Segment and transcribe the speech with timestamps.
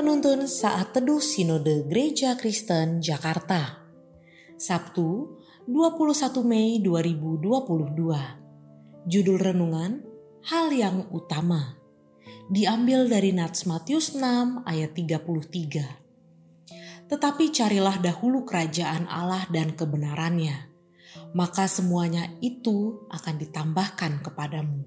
[0.00, 3.84] Penuntun Saat Teduh Sinode Gereja Kristen Jakarta.
[4.56, 5.36] Sabtu
[5.68, 7.44] 21 Mei 2022
[9.04, 10.00] Judul Renungan
[10.48, 11.76] Hal yang Utama.
[12.48, 20.72] Diambil dari Nats Matius 6 ayat 33 Tetapi carilah dahulu kerajaan Allah dan kebenarannya
[21.36, 24.80] maka semuanya itu akan ditambahkan kepadamu.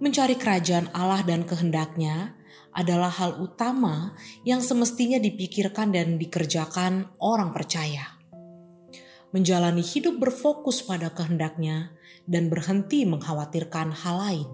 [0.00, 2.40] Mencari kerajaan Allah dan kehendaknya
[2.74, 8.18] adalah hal utama yang semestinya dipikirkan dan dikerjakan orang percaya.
[9.30, 11.94] Menjalani hidup berfokus pada kehendaknya
[12.26, 14.48] dan berhenti mengkhawatirkan hal lain.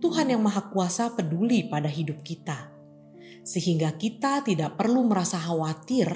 [0.00, 2.72] Tuhan yang Maha Kuasa peduli pada hidup kita,
[3.44, 6.08] sehingga kita tidak perlu merasa khawatir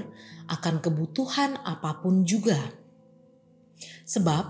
[0.48, 2.60] akan kebutuhan apa pun juga.
[4.04, 4.44] Sebab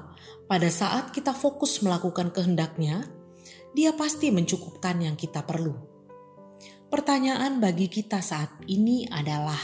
[0.46, 3.06] pada saat kita fokus melakukan kehendaknya,
[3.74, 5.93] dia pasti mencukupkan yang kita perlu
[6.94, 9.58] Pertanyaan bagi kita saat ini adalah,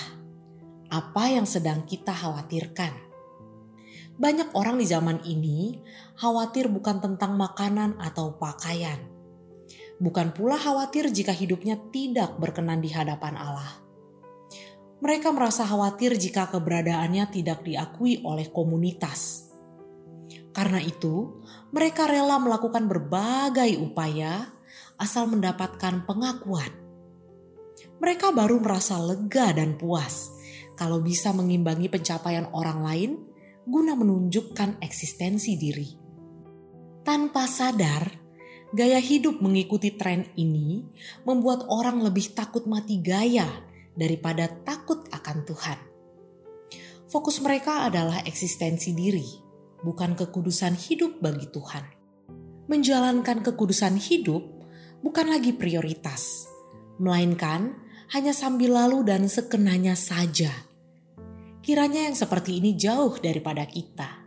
[0.90, 2.90] apa yang sedang kita khawatirkan?
[4.18, 5.78] Banyak orang di zaman ini
[6.18, 8.98] khawatir bukan tentang makanan atau pakaian.
[10.02, 13.78] Bukan pula khawatir jika hidupnya tidak berkenan di hadapan Allah.
[14.98, 19.54] Mereka merasa khawatir jika keberadaannya tidak diakui oleh komunitas.
[20.50, 21.38] Karena itu,
[21.70, 24.50] mereka rela melakukan berbagai upaya
[24.98, 26.79] asal mendapatkan pengakuan
[28.00, 30.32] mereka baru merasa lega dan puas
[30.74, 33.10] kalau bisa mengimbangi pencapaian orang lain
[33.68, 35.88] guna menunjukkan eksistensi diri.
[37.04, 38.08] Tanpa sadar,
[38.72, 40.88] gaya hidup mengikuti tren ini
[41.28, 43.46] membuat orang lebih takut mati gaya
[43.92, 45.78] daripada takut akan Tuhan.
[47.10, 49.26] Fokus mereka adalah eksistensi diri,
[49.84, 51.84] bukan kekudusan hidup bagi Tuhan.
[52.70, 54.40] Menjalankan kekudusan hidup
[55.02, 56.46] bukan lagi prioritas,
[57.02, 60.50] melainkan hanya sambil lalu dan sekenanya saja.
[61.62, 64.26] Kiranya yang seperti ini jauh daripada kita.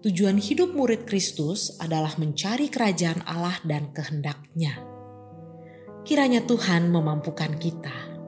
[0.00, 4.80] Tujuan hidup murid Kristus adalah mencari kerajaan Allah dan kehendaknya.
[6.08, 8.19] Kiranya Tuhan memampukan kita.